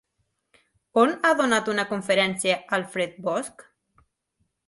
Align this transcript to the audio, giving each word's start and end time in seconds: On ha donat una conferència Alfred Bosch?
On 1.01 1.11
ha 1.29 1.33
donat 1.41 1.69
una 1.75 1.85
conferència 1.91 2.57
Alfred 2.79 3.15
Bosch? 3.27 3.65